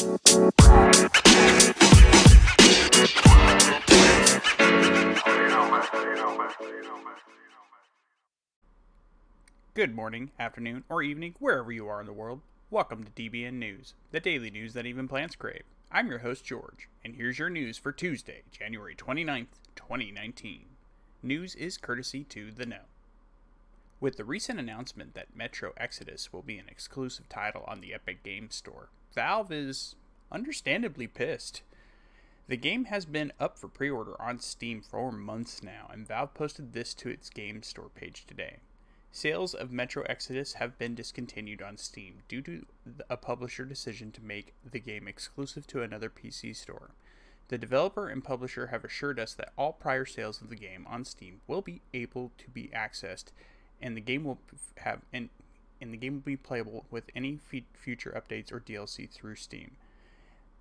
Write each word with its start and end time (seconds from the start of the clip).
Good 0.00 0.16
morning, 9.94 10.30
afternoon, 10.38 10.84
or 10.88 11.02
evening, 11.02 11.34
wherever 11.38 11.70
you 11.70 11.86
are 11.86 12.00
in 12.00 12.06
the 12.06 12.14
world. 12.14 12.40
Welcome 12.70 13.04
to 13.04 13.10
DBN 13.10 13.52
News, 13.54 13.92
the 14.10 14.20
daily 14.20 14.50
news 14.50 14.72
that 14.72 14.86
even 14.86 15.06
plants 15.06 15.36
crave. 15.36 15.64
I'm 15.92 16.08
your 16.08 16.20
host, 16.20 16.46
George, 16.46 16.88
and 17.04 17.16
here's 17.16 17.38
your 17.38 17.50
news 17.50 17.76
for 17.76 17.92
Tuesday, 17.92 18.44
January 18.50 18.94
29th, 18.94 19.48
2019. 19.76 20.64
News 21.22 21.54
is 21.54 21.76
courtesy 21.76 22.24
to 22.24 22.50
The 22.50 22.64
Know. 22.64 22.89
With 24.00 24.16
the 24.16 24.24
recent 24.24 24.58
announcement 24.58 25.12
that 25.12 25.36
Metro 25.36 25.72
Exodus 25.76 26.32
will 26.32 26.40
be 26.40 26.56
an 26.56 26.70
exclusive 26.70 27.28
title 27.28 27.64
on 27.68 27.82
the 27.82 27.92
Epic 27.92 28.22
Games 28.22 28.54
Store, 28.54 28.88
Valve 29.14 29.52
is 29.52 29.94
understandably 30.32 31.06
pissed. 31.06 31.60
The 32.48 32.56
game 32.56 32.86
has 32.86 33.04
been 33.04 33.30
up 33.38 33.58
for 33.58 33.68
pre 33.68 33.90
order 33.90 34.20
on 34.20 34.38
Steam 34.38 34.80
for 34.80 35.12
months 35.12 35.62
now, 35.62 35.90
and 35.92 36.08
Valve 36.08 36.32
posted 36.32 36.72
this 36.72 36.94
to 36.94 37.10
its 37.10 37.28
Game 37.28 37.62
Store 37.62 37.90
page 37.94 38.24
today. 38.26 38.60
Sales 39.12 39.52
of 39.52 39.70
Metro 39.70 40.02
Exodus 40.04 40.54
have 40.54 40.78
been 40.78 40.94
discontinued 40.94 41.60
on 41.60 41.76
Steam 41.76 42.22
due 42.26 42.40
to 42.40 42.64
a 43.10 43.18
publisher 43.18 43.66
decision 43.66 44.12
to 44.12 44.24
make 44.24 44.54
the 44.64 44.80
game 44.80 45.06
exclusive 45.08 45.66
to 45.66 45.82
another 45.82 46.08
PC 46.08 46.56
store. 46.56 46.92
The 47.48 47.58
developer 47.58 48.08
and 48.08 48.24
publisher 48.24 48.68
have 48.68 48.84
assured 48.84 49.20
us 49.20 49.34
that 49.34 49.52
all 49.58 49.74
prior 49.74 50.06
sales 50.06 50.40
of 50.40 50.48
the 50.48 50.56
game 50.56 50.86
on 50.88 51.04
Steam 51.04 51.42
will 51.46 51.60
be 51.60 51.82
able 51.92 52.32
to 52.38 52.48
be 52.48 52.70
accessed, 52.74 53.32
and 53.80 53.96
the 53.96 54.00
game 54.00 54.24
will 54.24 54.38
have 54.78 55.00
and, 55.12 55.28
and 55.80 55.92
the 55.92 55.96
game 55.96 56.14
will 56.14 56.20
be 56.20 56.36
playable 56.36 56.84
with 56.90 57.04
any 57.14 57.38
f- 57.52 57.62
future 57.74 58.12
updates 58.16 58.52
or 58.52 58.60
DLC 58.60 59.08
through 59.10 59.36
Steam. 59.36 59.72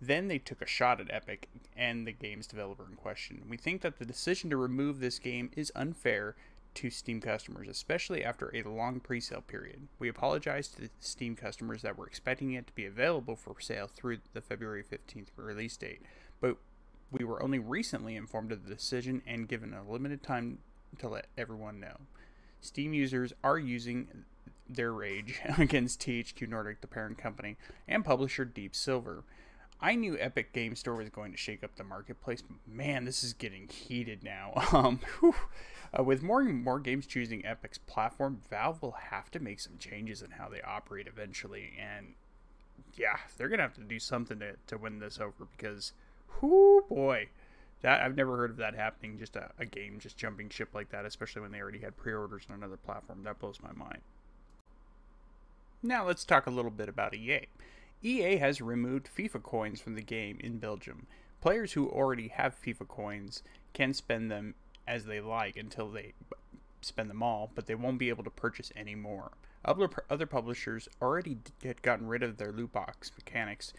Then 0.00 0.28
they 0.28 0.38
took 0.38 0.60
a 0.60 0.66
shot 0.66 1.00
at 1.00 1.10
Epic 1.10 1.48
and 1.76 2.06
the 2.06 2.12
game's 2.12 2.46
developer 2.46 2.84
in 2.88 2.96
question. 2.96 3.42
We 3.48 3.56
think 3.56 3.80
that 3.82 3.98
the 3.98 4.04
decision 4.04 4.50
to 4.50 4.56
remove 4.56 5.00
this 5.00 5.18
game 5.18 5.50
is 5.56 5.72
unfair 5.74 6.34
to 6.74 6.90
Steam 6.90 7.20
customers, 7.20 7.68
especially 7.68 8.24
after 8.24 8.50
a 8.54 8.62
long 8.68 9.00
pre 9.00 9.20
sale 9.20 9.42
period. 9.42 9.86
We 9.98 10.08
apologize 10.08 10.68
to 10.68 10.82
the 10.82 10.90
Steam 11.00 11.36
customers 11.36 11.82
that 11.82 11.96
were 11.96 12.06
expecting 12.06 12.52
it 12.52 12.66
to 12.66 12.72
be 12.74 12.84
available 12.84 13.36
for 13.36 13.60
sale 13.60 13.86
through 13.86 14.18
the 14.32 14.40
February 14.40 14.82
15th 14.82 15.28
release 15.36 15.76
date, 15.76 16.02
but 16.40 16.56
we 17.10 17.24
were 17.24 17.42
only 17.42 17.60
recently 17.60 18.16
informed 18.16 18.50
of 18.50 18.66
the 18.66 18.74
decision 18.74 19.22
and 19.26 19.48
given 19.48 19.72
a 19.72 19.88
limited 19.88 20.22
time 20.22 20.58
to 20.98 21.08
let 21.08 21.26
everyone 21.38 21.78
know. 21.78 21.96
Steam 22.64 22.94
users 22.94 23.32
are 23.42 23.58
using 23.58 24.24
their 24.68 24.92
rage 24.92 25.38
against 25.58 26.00
THQ 26.00 26.48
Nordic, 26.48 26.80
the 26.80 26.86
parent 26.86 27.18
company, 27.18 27.56
and 27.86 28.04
publisher 28.04 28.44
Deep 28.44 28.74
Silver. 28.74 29.24
I 29.80 29.96
knew 29.96 30.16
Epic 30.18 30.54
Game 30.54 30.76
Store 30.76 30.94
was 30.94 31.10
going 31.10 31.32
to 31.32 31.36
shake 31.36 31.62
up 31.62 31.76
the 31.76 31.84
marketplace, 31.84 32.40
but 32.40 32.56
man, 32.66 33.04
this 33.04 33.22
is 33.22 33.34
getting 33.34 33.68
heated 33.68 34.24
now. 34.24 34.52
Um, 34.72 35.00
uh, 35.96 36.02
with 36.02 36.22
more 36.22 36.40
and 36.40 36.64
more 36.64 36.80
games 36.80 37.06
choosing 37.06 37.44
Epic's 37.44 37.78
platform, 37.78 38.40
Valve 38.50 38.82
will 38.82 38.96
have 39.10 39.30
to 39.30 39.38
make 39.38 39.60
some 39.60 39.78
changes 39.78 40.22
in 40.22 40.32
how 40.32 40.48
they 40.48 40.60
operate 40.62 41.06
eventually. 41.06 41.74
And 41.78 42.14
yeah, 42.96 43.18
they're 43.36 43.48
gonna 43.48 43.62
have 43.62 43.74
to 43.74 43.82
do 43.82 44.00
something 44.00 44.38
to, 44.40 44.54
to 44.68 44.78
win 44.78 44.98
this 44.98 45.20
over 45.20 45.46
because, 45.56 45.92
whoo 46.40 46.82
boy, 46.88 47.28
that 47.82 48.00
I've 48.00 48.16
never 48.16 48.36
heard 48.36 48.50
of 48.50 48.56
that 48.58 48.74
happening. 48.74 49.18
Just 49.18 49.36
a, 49.36 49.50
a 49.58 49.66
game 49.66 49.98
just 49.98 50.16
jumping 50.16 50.48
ship 50.48 50.70
like 50.74 50.90
that, 50.90 51.04
especially 51.04 51.42
when 51.42 51.52
they 51.52 51.60
already 51.60 51.80
had 51.80 51.96
pre-orders 51.96 52.46
on 52.48 52.56
another 52.56 52.76
platform. 52.76 53.22
That 53.22 53.38
blows 53.38 53.58
my 53.62 53.72
mind. 53.72 54.00
Now 55.82 56.06
let's 56.06 56.24
talk 56.24 56.46
a 56.46 56.50
little 56.50 56.70
bit 56.70 56.88
about 56.88 57.14
EA. 57.14 57.46
EA 58.02 58.36
has 58.36 58.60
removed 58.60 59.08
FIFA 59.14 59.42
coins 59.42 59.80
from 59.80 59.94
the 59.94 60.02
game 60.02 60.38
in 60.40 60.58
Belgium. 60.58 61.06
Players 61.40 61.72
who 61.72 61.88
already 61.88 62.28
have 62.28 62.56
FIFA 62.58 62.88
coins 62.88 63.42
can 63.74 63.92
spend 63.92 64.30
them 64.30 64.54
as 64.86 65.04
they 65.04 65.20
like 65.20 65.56
until 65.56 65.90
they 65.90 66.14
spend 66.80 67.10
them 67.10 67.22
all, 67.22 67.50
but 67.54 67.66
they 67.66 67.74
won't 67.74 67.98
be 67.98 68.08
able 68.08 68.24
to 68.24 68.30
purchase 68.30 68.72
any 68.76 68.94
more. 68.94 69.32
Other, 69.64 69.88
other 70.10 70.26
publishers 70.26 70.88
already 71.00 71.38
had 71.62 71.82
gotten 71.82 72.06
rid 72.06 72.22
of 72.22 72.36
their 72.36 72.52
loot 72.52 72.72
box 72.72 73.10
mechanics 73.16 73.72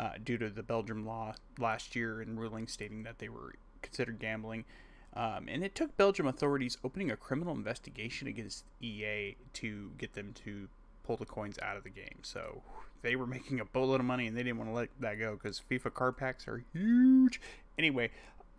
uh, 0.00 0.12
due 0.24 0.38
to 0.38 0.48
the 0.48 0.62
Belgium 0.62 1.04
law 1.04 1.34
last 1.58 1.94
year 1.94 2.22
and 2.22 2.40
ruling 2.40 2.66
stating 2.66 3.02
that 3.02 3.18
they 3.18 3.28
were 3.28 3.54
considered 3.82 4.18
gambling. 4.18 4.64
Um, 5.12 5.46
and 5.48 5.62
it 5.62 5.74
took 5.74 5.94
Belgium 5.98 6.26
authorities 6.26 6.78
opening 6.82 7.10
a 7.10 7.16
criminal 7.16 7.54
investigation 7.54 8.26
against 8.26 8.64
EA 8.80 9.36
to 9.54 9.90
get 9.98 10.14
them 10.14 10.32
to 10.44 10.68
pull 11.04 11.18
the 11.18 11.26
coins 11.26 11.58
out 11.60 11.76
of 11.76 11.84
the 11.84 11.90
game. 11.90 12.18
So 12.22 12.62
they 13.02 13.14
were 13.14 13.26
making 13.26 13.60
a 13.60 13.64
boatload 13.66 14.00
of 14.00 14.06
money 14.06 14.26
and 14.26 14.34
they 14.34 14.42
didn't 14.42 14.56
want 14.56 14.70
to 14.70 14.74
let 14.74 14.88
that 15.00 15.18
go 15.18 15.34
because 15.34 15.60
FIFA 15.70 15.92
card 15.92 16.16
packs 16.16 16.48
are 16.48 16.64
huge. 16.72 17.38
Anyway, 17.78 18.10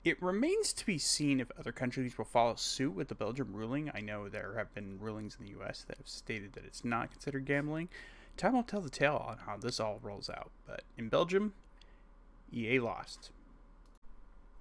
it 0.04 0.22
remains 0.22 0.74
to 0.74 0.86
be 0.86 1.00
seen 1.00 1.40
if 1.40 1.50
other 1.58 1.72
countries 1.72 2.18
will 2.20 2.26
follow 2.26 2.54
suit 2.54 2.94
with 2.94 3.08
the 3.08 3.16
Belgium 3.16 3.52
ruling. 3.52 3.90
I 3.96 4.02
know 4.02 4.30
there 4.30 4.54
have 4.58 4.72
been 4.76 5.00
rulings 5.00 5.38
in 5.40 5.46
the 5.46 5.60
US 5.62 5.86
that 5.88 5.98
have 5.98 6.08
stated 6.08 6.54
that 6.54 6.66
it's 6.66 6.86
not 6.86 7.10
considered 7.10 7.46
gambling. 7.46 7.90
Time 8.42 8.54
will 8.54 8.64
tell 8.64 8.82
the 8.82 8.90
tale 8.90 9.24
on 9.28 9.38
how 9.46 9.56
this 9.56 9.80
all 9.80 10.00
rolls 10.02 10.28
out. 10.28 10.50
But 10.66 10.82
in 10.98 11.10
Belgium, 11.10 11.54
EA 12.52 12.80
lost. 12.80 13.30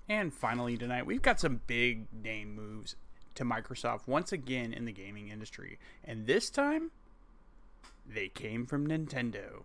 And 0.06 0.34
finally, 0.34 0.76
tonight, 0.76 1.06
we've 1.06 1.22
got 1.22 1.40
some 1.40 1.62
big 1.66 2.04
name 2.12 2.54
moves 2.54 2.94
to 3.36 3.42
Microsoft 3.42 4.06
once 4.06 4.32
again 4.32 4.74
in 4.74 4.84
the 4.84 4.92
gaming 4.92 5.30
industry. 5.30 5.78
And 6.04 6.26
this 6.26 6.50
time, 6.50 6.90
they 8.06 8.28
came 8.28 8.66
from 8.66 8.86
Nintendo. 8.86 9.62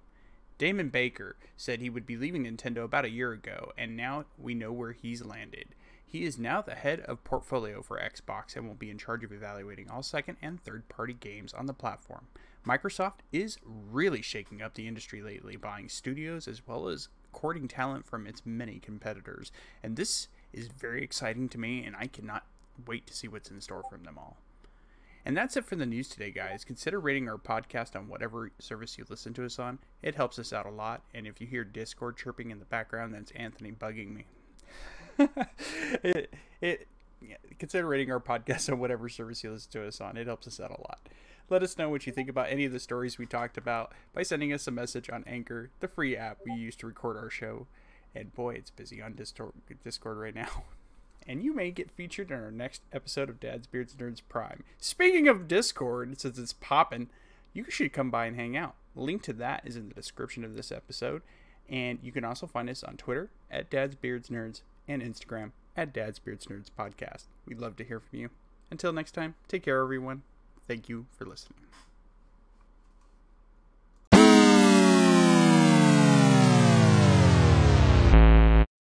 Damon 0.58 0.88
Baker 0.88 1.36
said 1.58 1.82
he 1.82 1.90
would 1.90 2.06
be 2.06 2.16
leaving 2.16 2.46
Nintendo 2.46 2.86
about 2.86 3.04
a 3.04 3.10
year 3.10 3.34
ago, 3.34 3.74
and 3.78 3.98
now 3.98 4.24
we 4.38 4.54
know 4.54 4.72
where 4.72 4.94
he's 4.94 5.26
landed. 5.26 5.76
He 6.06 6.24
is 6.24 6.38
now 6.38 6.62
the 6.62 6.76
head 6.76 7.02
of 7.02 7.24
portfolio 7.24 7.82
for 7.82 8.00
Xbox 8.00 8.56
and 8.56 8.68
will 8.68 8.76
be 8.76 8.90
in 8.90 8.98
charge 8.98 9.24
of 9.24 9.32
evaluating 9.32 9.90
all 9.90 10.04
second 10.04 10.38
and 10.42 10.62
third 10.62 10.88
party 10.88 11.14
games 11.14 11.54
on 11.54 11.66
the 11.66 11.74
platform. 11.74 12.28
Microsoft 12.66 13.20
is 13.32 13.58
really 13.66 14.22
shaking 14.22 14.62
up 14.62 14.74
the 14.74 14.88
industry 14.88 15.22
lately, 15.22 15.56
buying 15.56 15.90
studios 15.90 16.48
as 16.48 16.66
well 16.66 16.88
as 16.88 17.10
courting 17.32 17.68
talent 17.68 18.06
from 18.06 18.26
its 18.26 18.44
many 18.46 18.80
competitors. 18.80 19.52
And 19.84 19.96
this 19.96 20.30
is 20.54 20.68
very 20.68 21.04
exciting 21.04 21.50
to 21.50 21.58
me, 21.60 21.84
and 21.84 21.96
I 21.96 22.08
cannot 22.08 22.46
wait 22.88 23.06
to 23.08 23.14
see 23.14 23.28
what's 23.28 23.52
in 23.52 23.62
store 23.62 23.84
from 23.90 24.04
them 24.04 24.18
all. 24.18 24.38
And 25.26 25.36
that's 25.36 25.58
it 25.58 25.66
for 25.66 25.76
the 25.76 25.86
news 25.86 26.08
today, 26.08 26.32
guys. 26.32 26.64
Consider 26.64 27.00
rating 27.00 27.28
our 27.28 27.38
podcast 27.38 27.96
on 27.96 28.08
whatever 28.08 28.52
service 28.60 28.98
you 28.98 29.06
listen 29.10 29.34
to 29.34 29.46
us 29.46 29.58
on. 29.58 29.80
It 30.04 30.16
helps 30.16 30.38
us 30.38 30.54
out 30.54 30.68
a 30.68 30.72
lot. 30.72 31.02
And 31.14 31.26
if 31.26 31.42
you 31.42 31.48
hear 31.48 31.64
Discord 31.64 32.16
chirping 32.16 32.52
in 32.52 32.60
the 32.60 32.66
background, 32.66 33.14
that's 33.14 33.32
Anthony 33.32 33.72
bugging 33.72 34.14
me. 34.14 34.26
It, 36.04 36.34
it 36.62 36.88
consider 37.60 37.88
rating 37.88 38.12
our 38.12 38.20
podcast 38.20 38.70
on 38.72 38.80
whatever 38.80 39.10
service 39.10 39.44
you 39.44 39.52
listen 39.52 39.72
to 39.72 39.88
us 39.88 40.02
on. 40.02 40.18
It 40.18 40.28
helps 40.28 40.48
us 40.48 40.60
out 40.60 40.72
a 40.72 40.82
lot. 40.82 41.00
Let 41.50 41.64
us 41.64 41.78
know 41.78 41.90
what 41.90 42.08
you 42.08 42.12
think 42.12 42.30
about 42.30 42.50
any 42.50 42.66
of 42.66 42.72
the 42.72 42.80
stories 42.80 43.18
we 43.18 43.28
talked 43.28 43.58
about 43.58 43.94
by 44.14 44.24
sending 44.24 44.52
us 44.52 44.68
a 44.68 44.72
message 44.72 45.10
on 45.10 45.24
Anchor, 45.28 45.70
the 45.80 45.88
free 45.88 46.18
app 46.18 46.40
we 46.46 46.54
use 46.54 46.76
to 46.78 46.88
record 46.88 47.18
our 47.18 47.30
show. 47.30 47.68
And 48.16 48.34
boy, 48.34 48.56
it's 48.56 48.72
busy 48.72 49.02
on 49.02 49.14
Discord 49.14 50.18
right 50.18 50.34
now. 50.34 50.64
and 51.28 51.44
you 51.44 51.54
may 51.54 51.70
get 51.70 51.92
featured 51.92 52.32
in 52.32 52.40
our 52.40 52.52
next 52.52 52.82
episode 52.92 53.30
of 53.30 53.40
Dad's 53.40 53.68
Beards 53.68 53.94
Nerds 53.94 54.22
Prime. 54.28 54.64
Speaking 54.80 55.28
of 55.28 55.48
Discord, 55.48 56.20
since 56.20 56.40
it's 56.40 56.54
popping, 56.54 57.10
you 57.54 57.66
should 57.70 57.94
come 57.94 58.10
by 58.10 58.26
and 58.26 58.36
hang 58.36 58.58
out. 58.58 58.76
link 58.96 59.22
to 59.24 59.34
that 59.34 59.62
is 59.66 59.76
in 59.76 59.90
the 59.90 59.96
description 59.96 60.44
of 60.44 60.56
this 60.56 60.72
episode, 60.72 61.22
and 61.70 62.00
you 62.02 62.12
can 62.12 62.24
also 62.24 62.48
find 62.48 62.70
us 62.70 62.84
on 62.84 62.98
Twitter 62.98 63.30
at 63.52 63.70
Dad's 63.70 63.96
Beards 63.96 64.30
Nerds 64.30 64.62
and 64.88 65.02
Instagram 65.02 65.52
at 65.76 65.94
Dad's 65.94 66.20
Nerds 66.46 66.70
Podcast. 66.78 67.26
We'd 67.46 67.60
love 67.60 67.76
to 67.78 67.84
hear 67.84 68.00
from 68.00 68.20
you. 68.20 68.30
Until 68.72 68.94
next 68.94 69.12
time, 69.12 69.36
take 69.48 69.64
care, 69.64 69.82
everyone. 69.82 70.24
Thank 70.68 70.90
you 70.90 71.06
for 71.18 71.26
listening. 71.26 71.60